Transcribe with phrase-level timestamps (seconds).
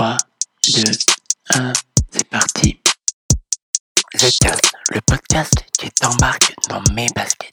[0.00, 0.16] 3,
[0.76, 0.82] 2,
[1.56, 1.72] 1,
[2.10, 2.80] c'est parti.
[4.16, 7.52] Zcast, le podcast qui t'embarque dans mes baskets.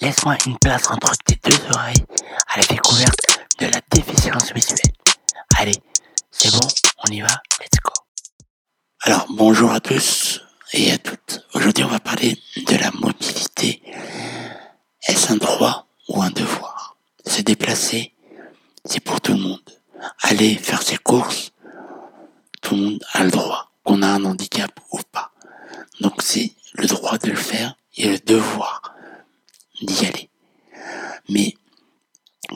[0.00, 2.04] Laisse-moi une place entre tes deux oreilles
[2.48, 4.94] à la découverte de la déficience visuelle.
[5.56, 5.76] Allez,
[6.32, 6.66] c'est bon,
[7.06, 7.92] on y va, let's go.
[9.02, 10.40] Alors, bonjour à tous
[10.72, 11.46] et à toutes.
[11.54, 12.36] Aujourd'hui, on va parler
[12.66, 13.80] de la mobilité.
[15.06, 16.96] Est-ce un droit ou un devoir?
[17.24, 18.12] Se déplacer,
[18.84, 19.20] c'est pour.
[20.26, 21.52] Aller faire ses courses,
[22.62, 25.32] tout le monde a le droit, qu'on a un handicap ou pas.
[26.00, 28.94] Donc c'est le droit de le faire et le devoir
[29.82, 30.30] d'y aller.
[31.28, 31.54] Mais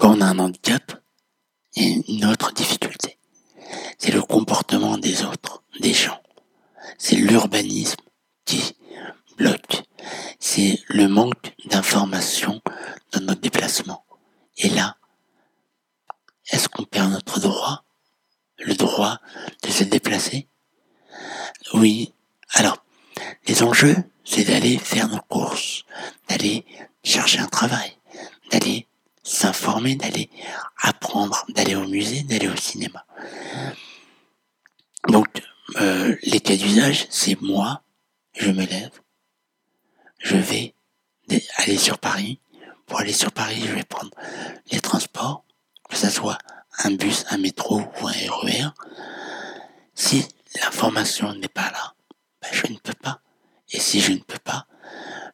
[0.00, 1.00] quand on a un handicap,
[1.76, 3.16] il y a une autre difficulté.
[3.96, 6.20] C'est le comportement des autres, des gens.
[6.98, 8.02] C'est l'urbanisme
[8.44, 8.76] qui
[9.36, 9.84] bloque.
[10.40, 12.60] C'est le manque d'informations
[13.12, 14.04] dans notre déplacement.
[14.56, 14.96] Et là,
[16.50, 16.81] est-ce qu'on
[17.12, 17.84] notre droit
[18.58, 19.18] Le droit
[19.62, 20.48] de se déplacer
[21.74, 22.12] Oui.
[22.54, 22.84] Alors,
[23.46, 25.84] les enjeux, c'est d'aller faire nos courses,
[26.28, 26.64] d'aller
[27.04, 27.96] chercher un travail,
[28.50, 28.86] d'aller
[29.22, 30.30] s'informer, d'aller
[30.82, 33.04] apprendre, d'aller au musée, d'aller au cinéma.
[35.08, 35.42] Donc,
[35.80, 37.82] euh, les cas d'usage, c'est moi,
[38.34, 39.00] je me lève,
[40.18, 40.74] je vais
[41.56, 42.40] aller sur Paris.
[42.86, 44.10] Pour aller sur Paris, je vais prendre
[44.70, 45.44] les transports,
[45.88, 46.38] que ce soit
[46.84, 48.70] un bus, un métro ou un RER.
[49.94, 50.26] Si
[50.60, 51.94] l'information n'est pas là,
[52.40, 53.20] ben je ne peux pas.
[53.70, 54.66] Et si je ne peux pas,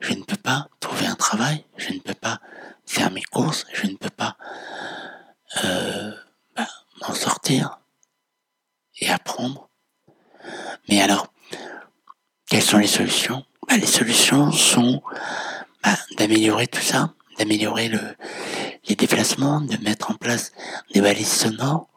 [0.00, 2.40] je ne peux pas trouver un travail, je ne peux pas
[2.86, 4.36] faire mes courses, je ne peux pas
[5.64, 6.12] euh,
[6.54, 6.66] ben,
[7.00, 7.78] m'en sortir
[9.00, 9.68] et apprendre.
[10.88, 11.32] Mais alors,
[12.48, 13.44] quelles sont les solutions?
[13.68, 15.02] Ben, Les solutions sont
[16.16, 18.00] d'améliorer tout ça, d'améliorer le,
[18.88, 20.52] les déplacements, de mettre en place
[20.92, 21.88] des balises sonores,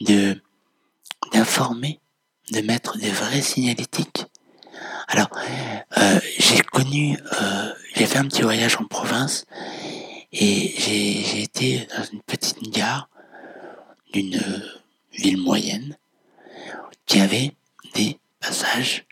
[0.00, 0.40] de
[1.32, 2.00] d'informer,
[2.50, 4.26] de mettre des vrais signalétiques.
[5.08, 5.28] Alors,
[5.98, 9.46] euh, j'ai connu, euh, j'ai fait un petit voyage en province
[10.32, 13.08] et j'ai été dans une petite gare
[14.12, 14.42] d'une
[15.12, 15.96] ville moyenne
[17.06, 17.54] qui avait
[17.94, 19.06] des passages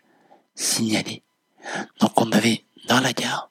[0.55, 1.23] signalés.
[1.99, 3.49] Donc on avait dans la gare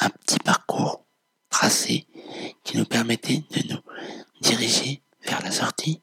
[0.00, 1.04] un petit parcours
[1.52, 2.06] tracé
[2.64, 3.80] qui nous permettait de nous
[4.40, 6.00] diriger vers la sortie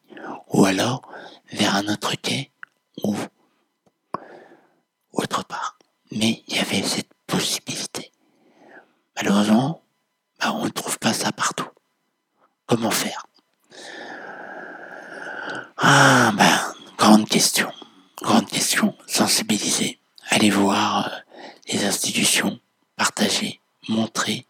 [0.53, 1.01] ou alors
[1.51, 2.51] vers un autre quai
[3.03, 3.15] ou
[5.11, 5.77] autre part.
[6.11, 8.11] Mais il y avait cette possibilité.
[9.17, 9.81] Malheureusement,
[10.39, 11.67] bah, on ne trouve pas ça partout.
[12.65, 13.25] Comment faire?
[15.77, 16.59] Ah, ben,
[16.97, 17.71] grande question.
[18.21, 18.95] Grande question.
[19.07, 19.99] Sensibiliser.
[20.29, 21.17] Aller voir euh,
[21.71, 22.59] les institutions,
[22.95, 24.45] partager, montrer.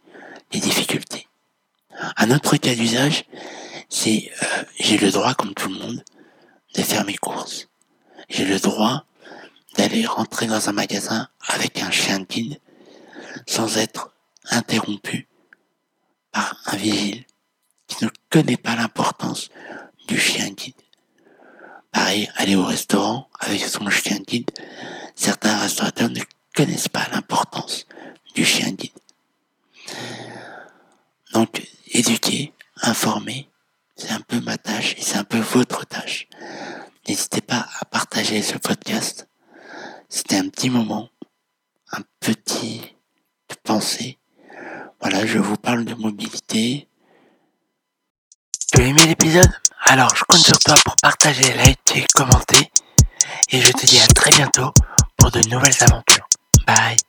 [2.22, 3.24] Un autre cas d'usage,
[3.88, 6.03] c'est euh, j'ai le droit, comme tout le monde,
[6.75, 7.69] de faire mes courses.
[8.28, 9.06] J'ai le droit
[9.78, 12.59] d'aller rentrer dans un magasin avec un chien guide
[13.47, 14.13] sans être
[14.52, 15.30] interrompu
[16.34, 17.24] par un vigile
[17.88, 19.50] qui ne connaît pas l'importance
[20.09, 20.75] du chien guide.
[21.94, 24.51] Pareil, aller au restaurant avec son chien guide,
[25.16, 26.22] certains restaurateurs ne
[26.53, 27.86] connaissent pas l'importance
[28.36, 28.91] du chien guide.
[31.34, 31.66] Donc,
[32.00, 33.50] éduquer, informer,
[33.96, 36.28] c'est un peu ma tâche et c'est un peu votre tâche.
[37.08, 39.28] N'hésitez pas à partager ce podcast.
[40.08, 41.10] C'était un petit moment,
[41.92, 42.96] un petit
[43.64, 44.18] pensée.
[45.02, 46.88] Voilà, je vous parle de mobilité.
[48.72, 49.52] Tu as aimé l'épisode?
[49.86, 52.72] Alors, je compte sur toi pour partager, liker, commenter.
[53.50, 54.72] Et je te dis à très bientôt
[55.18, 56.28] pour de nouvelles aventures.
[56.66, 57.09] Bye